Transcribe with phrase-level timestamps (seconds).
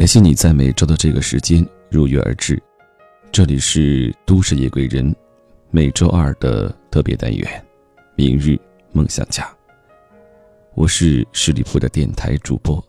[0.00, 2.58] 感谢你在每周的这个时间如约而至，
[3.30, 5.14] 这里是都市夜归人，
[5.70, 7.66] 每周二的特别单元，
[8.16, 8.58] 明日
[8.92, 9.46] 梦想家。
[10.74, 12.82] 我是十里铺的电台主播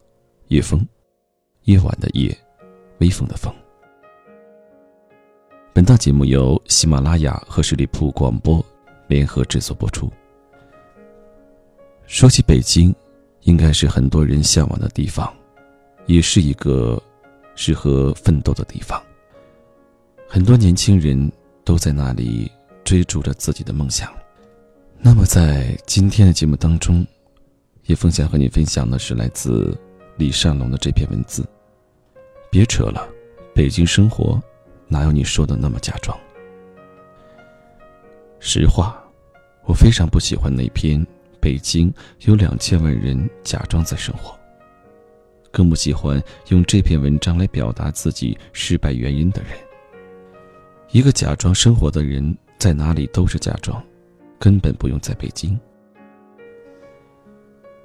[0.47, 0.87] 叶枫，
[1.63, 2.33] 夜晚的夜，
[2.99, 3.53] 微风的风。
[5.73, 8.65] 本档节目由喜马拉雅和十里铺广播
[9.09, 10.09] 联合制作播出。
[12.07, 12.95] 说起北京，
[13.41, 15.29] 应该是很多人向往的地方，
[16.05, 17.01] 也是一个
[17.55, 19.01] 适合奋斗的地方。
[20.27, 21.31] 很多年轻人
[21.63, 22.51] 都在那里
[22.83, 24.11] 追逐着自己的梦想。
[24.97, 27.05] 那么，在今天的节目当中，
[27.85, 29.77] 叶枫想和你分享的是来自
[30.17, 31.43] 李善龙的这篇文字。
[32.49, 33.07] 别扯了，
[33.55, 34.41] 北京生活
[34.87, 36.17] 哪有你说的那么假装？
[38.39, 39.03] 实话，
[39.65, 41.05] 我非常不喜欢那篇。
[41.39, 44.37] 北京有两千万人假装在生活。
[45.51, 49.51] 更不喜欢用这篇文章来表达自己失败原因的人。
[50.91, 53.81] 一个假装生活的人，在哪里都是假装，
[54.39, 55.59] 根本不用在北京。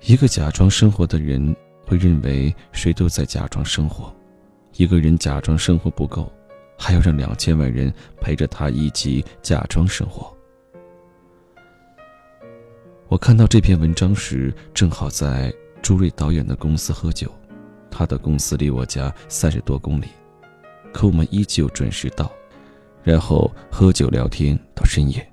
[0.03, 4.15] 一个假装生活的人会认为谁都在假装生活。
[4.77, 6.31] 一个人假装生活不够，
[6.79, 10.33] 还要让两千万人陪着他一起假装生活。
[13.09, 17.33] 我看到这篇文章时，正好在朱瑞导演的公司喝酒。
[17.97, 20.09] 他的公司离我家三十多公里，
[20.93, 22.31] 可我们依旧准时到，
[23.03, 25.27] 然后喝酒聊天到深夜。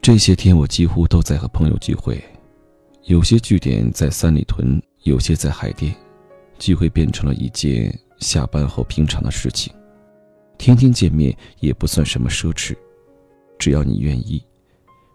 [0.00, 2.22] 这些天我几乎都在和朋友聚会，
[3.06, 5.92] 有些据点在三里屯，有些在海淀。
[6.56, 9.72] 聚会变成了一件下班后平常的事情，
[10.56, 12.76] 天天见面也不算什么奢侈，
[13.58, 14.40] 只要你愿意。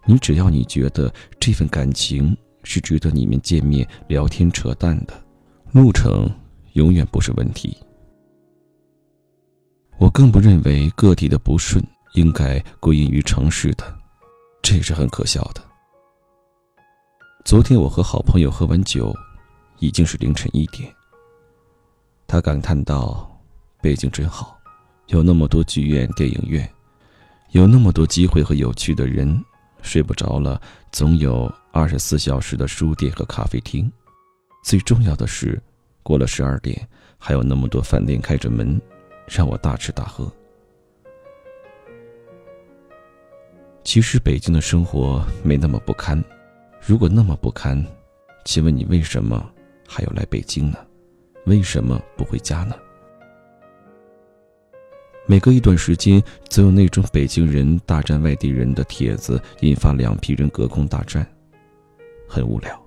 [0.06, 5.14] 你只要你觉得这份感情是值得你们见面聊天扯淡的，
[5.70, 6.28] 路程
[6.72, 7.76] 永远不是问题。
[9.98, 11.80] 我更不认为个体的不顺
[12.14, 13.84] 应该归因于城市的，
[14.60, 15.62] 这是很可笑的。
[17.44, 19.14] 昨天我和好朋友喝完酒，
[19.78, 20.92] 已经是凌晨一点。
[22.26, 23.30] 他感叹道
[23.80, 24.58] ：“北京真好，
[25.08, 26.68] 有那么多剧院、电影院，
[27.50, 29.38] 有那么多机会和有趣的人。”
[29.82, 30.58] 睡不着了，
[30.92, 33.90] 总有二十四小时的书店和咖啡厅。
[34.62, 35.60] 最重要的是，
[36.04, 38.80] 过了十二点，还有那么多饭店开着门，
[39.26, 40.32] 让我大吃大喝。
[43.82, 46.22] 其实北京的生活没那么不堪，
[46.80, 47.84] 如果那么不堪，
[48.44, 49.44] 请问你为什么
[49.84, 50.78] 还要来北京呢？
[51.46, 52.76] 为什么不回家呢？
[55.26, 61.26] 每隔一段时间，总有那种北京人大战外地人的帖子，引发两批人隔空大战，
[62.34, 62.84] 很无聊。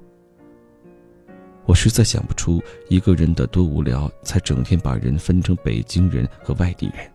[1.66, 7.10] 我实在想不出一个人得多无聊，才整天把人分成北京人和外地人，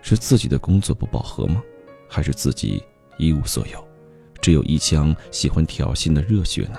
[0.00, 1.60] 是自己的工作不饱和吗？
[2.08, 2.80] 还是自己
[3.16, 3.84] 一无所有，
[4.40, 6.78] 只有一腔喜欢挑衅的热血呢？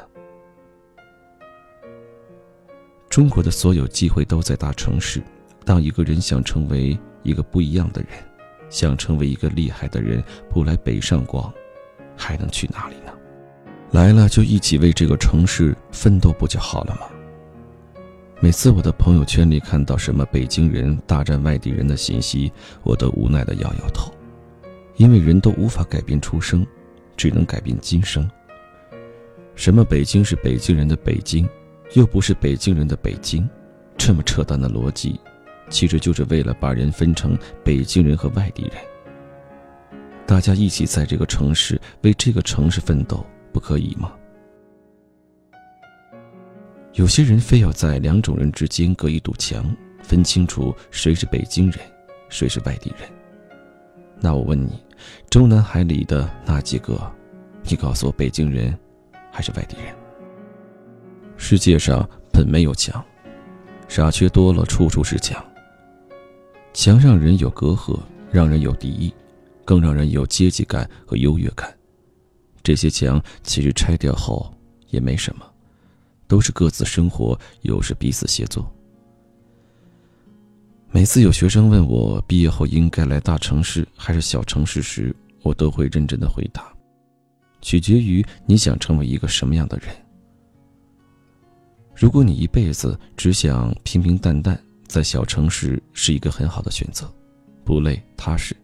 [3.09, 5.22] 中国的所有机会都在大城市，
[5.66, 6.97] 当一个人想成为。
[7.22, 8.11] 一个不一样的人，
[8.69, 11.53] 想成为一个厉害的人，不来北上广，
[12.16, 13.11] 还能去哪里呢？
[13.92, 17.08] 来了就一起为这个城市奋斗不就好了吗？
[18.40, 22.52] 每次我的朋友圈里看到什么北京人大战外地人的信息，
[22.84, 24.12] 我都无奈的摇摇头，
[24.98, 26.66] 因为人都无法改变出生，
[27.18, 28.30] 只能改变今生。
[29.56, 31.50] 什么北京是北京人的北京，
[31.94, 33.50] 又不是北京人的北京，
[33.98, 35.20] 这么扯淡的逻辑。
[35.70, 38.74] 其实就是为了把人分成北京人和外地人，
[40.26, 44.12] 大家一起在这个城市为这个城市奋斗，不可以吗？
[46.94, 49.64] 有些人非要在两种人之间隔一堵墙，
[50.02, 51.79] 分清楚谁是北京人，
[52.29, 53.09] 谁是外地人。
[54.20, 54.84] 那我问你，
[55.29, 57.00] 中南海里的那几个，
[57.64, 58.78] 你告诉我，北京人
[59.32, 59.96] 还是外地人？
[61.38, 63.02] 世界上本没有墙，
[63.88, 65.41] 傻缺多了，处处是墙。
[66.73, 67.97] 墙让人有隔阂，
[68.29, 69.14] 让人有敌意，
[69.64, 71.73] 更让人有阶级感和优越感。
[72.70, 74.54] 这些墙其实拆掉后
[74.90, 75.44] 也没什么，
[76.28, 78.72] 都是各自生活，又是彼此协作。
[80.92, 86.72] 每次有学生问我毕业后应该来大城市还是小城市时，我都会认真的回答：
[87.60, 89.88] 取决于你想成为一个什么样的人。
[91.96, 94.56] 如果你一辈子只想平平淡淡。
[94.86, 97.12] 在小城市是一个很好的选择，
[97.64, 98.56] 不累踏实，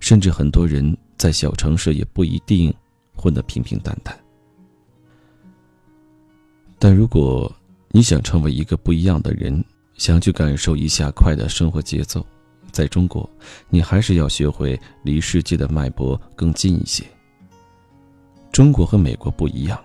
[0.00, 2.74] 甚至很多人在小城市也不一定
[3.16, 4.16] 混得平平淡淡。
[6.78, 7.50] 但如果
[7.88, 9.64] 你想成为一个不一样的人，
[9.94, 12.24] 想去感受一下快的生活节奏，
[12.70, 13.28] 在中国，
[13.70, 17.02] 你还是要学会离世界的脉搏更近一些。
[18.52, 19.82] 中国和美国不一样，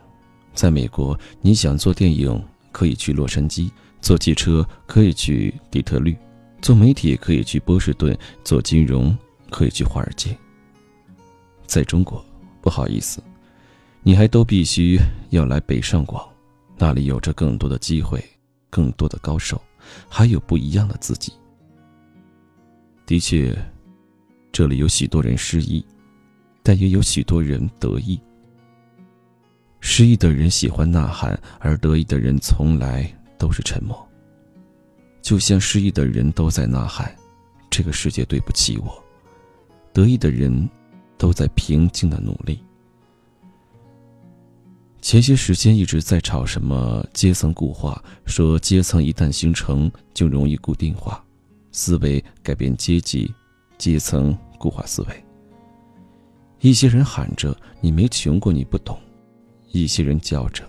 [0.54, 2.44] 在美国，你想做电影
[2.74, 6.16] 可以去洛杉矶，做汽车可以去底特律，
[6.62, 9.18] 做媒体可以去波士顿，做金融
[9.50, 10.38] 可以去华尔街。
[11.66, 12.24] 在中国，
[12.62, 13.22] 不好意思，
[14.04, 15.00] 你还都必须
[15.32, 16.28] 要来北上广。
[16.78, 18.24] 那里有着更多的机会，
[18.70, 19.62] 更多的高手，
[20.10, 21.34] 还有不一样的自己。
[23.06, 23.56] 的确，
[24.52, 25.86] 这里有许多人失意，
[26.64, 28.20] 但也有许多人得意。
[29.80, 34.08] 失意的人喜欢呐喊，而得意的人从来都是沉默。
[35.22, 37.16] 就像失意的人都在呐喊
[37.70, 39.04] ：“这个世界对不起我。”
[39.94, 40.70] 得意的人
[41.22, 42.60] 都在平静的努力。
[45.02, 51.24] 前些时间一直在吵什么阶层固化，说阶层一旦形成就容易固定化，
[51.72, 53.32] 思维改变阶级，
[53.78, 55.24] 阶层固化思维。
[56.60, 59.00] 一些人喊着你没穷过你不懂，
[59.72, 60.68] 一些人叫着，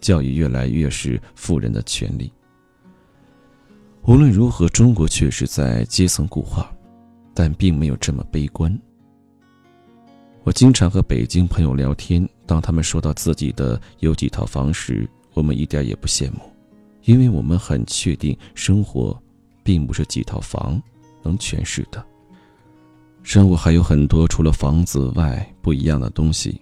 [0.00, 2.32] 教育越来越是富人的权利。
[4.02, 6.72] 无论如何，中国确实在阶层固化，
[7.34, 8.80] 但并没有这么悲观。
[10.42, 16.40] 我经常和北京朋友聊天，当他们说到自己的有几套房时，我们一点也不羡慕，
[17.04, 19.16] 因为我们很确定，生活
[19.62, 20.82] 并不是几套房
[21.22, 22.04] 能诠释的。
[23.22, 26.58] 生活还有很多除了房子外不一样的东西，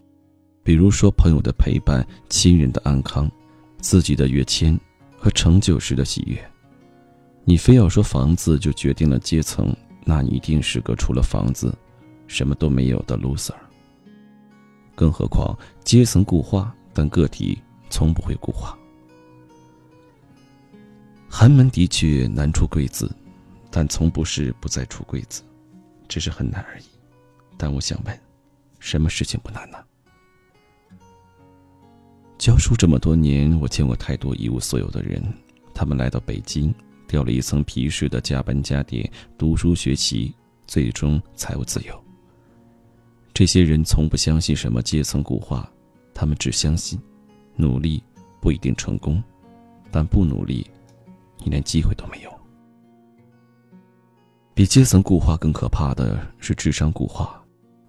[0.64, 3.30] 比如说朋友的陪伴、亲人的安康、
[3.80, 4.78] 自己的跃迁
[5.16, 6.36] 和成就时的喜悦。
[7.44, 9.74] 你非要说房子就决定了阶层，
[10.04, 11.72] 那你一定是个除了房子
[12.26, 13.54] 什么都没有的 loser。
[14.98, 17.56] 更何况阶层固化，但个体
[17.88, 18.76] 从不会固化。
[21.28, 23.08] 寒门的确难出贵子，
[23.70, 25.44] 但从不是不再出贵子，
[26.08, 26.84] 只是很难而已。
[27.56, 28.20] 但我想问，
[28.80, 29.78] 什么事情不难呢？
[32.36, 35.22] 教书这么多年，我见过太多一无所有的人，
[35.72, 36.74] 他们来到北京，
[37.06, 40.34] 掉了一层皮似的加班加点，读书学习，
[40.66, 42.07] 最终财务自由。
[43.38, 45.70] 这些人从不相信什么阶层固化，
[46.12, 46.98] 他们只相信，
[47.54, 48.02] 努力
[48.40, 49.22] 不一定成功，
[49.92, 50.66] 但不努力，
[51.44, 52.30] 你连机会都没有。
[54.54, 57.40] 比阶层固化更可怕的是智商固化，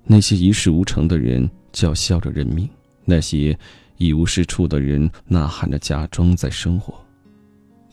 [0.04, 2.70] 那些一事无成的人叫嚣着认命，
[3.04, 3.58] 那些
[3.98, 6.94] 一无是处的人呐喊着假装在生活。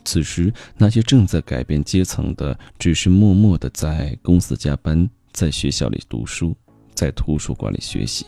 [0.05, 6.55] 此时，那些正在改变阶层的，只是默默的在公司加班，在学校里读书。
[6.97, 8.25] 在图书馆里学习，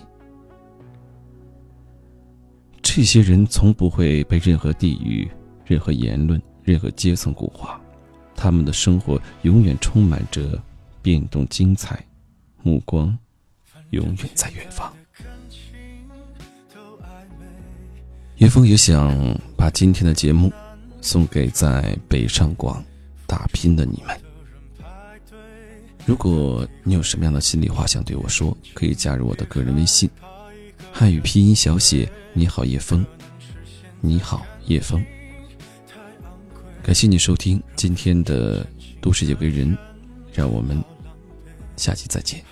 [2.83, 5.27] 这些人从不会被任何地域、
[5.66, 7.81] 任何言论、任何阶层固化，
[8.36, 10.62] 他们的生活永远充满着
[11.01, 12.06] 变动精彩，
[12.62, 13.18] 目光
[13.89, 14.94] 永远在远方。
[18.38, 20.54] 叶枫也想把今天的节目
[21.01, 22.86] 送给在北上广
[23.25, 24.28] 打拼的你们。
[26.09, 30.10] 如果你有什么样的心里话想对我说，可以加入我的个人微信，
[30.91, 33.05] 汉语拼音小写你好叶枫，
[34.01, 35.05] 你好叶枫。
[36.81, 38.65] 感谢你收听今天的
[39.00, 39.77] 都市有个人，
[40.34, 40.84] 让我们
[41.77, 42.43] 下期再见。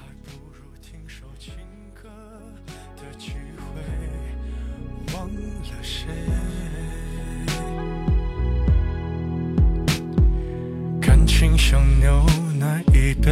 [11.02, 12.24] 感情像牛。
[12.60, 13.32] 那一杯，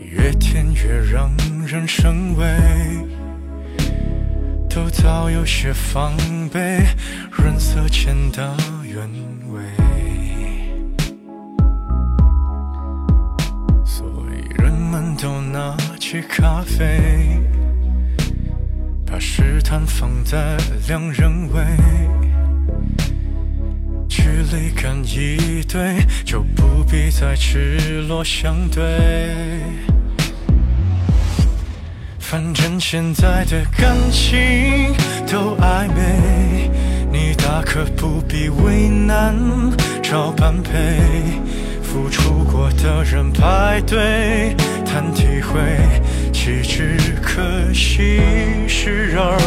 [0.00, 1.30] 越甜越让
[1.66, 2.46] 人生畏，
[4.70, 6.16] 都早有些防
[6.50, 6.86] 备，
[7.30, 9.06] 润色前的原
[9.52, 9.62] 味。
[13.84, 17.38] 所以人们都拿起咖啡，
[19.04, 22.27] 把试探放在两人位。
[24.18, 28.82] 距离感一对，就不必再赤裸相对。
[32.18, 34.92] 反正现在的感情
[35.24, 36.68] 都暧昧，
[37.12, 39.36] 你大可不必为难
[40.02, 40.98] 找般配。
[41.80, 45.60] 付出过的人排队谈体会，
[46.32, 48.20] 岂止可惜，
[48.66, 49.38] 视而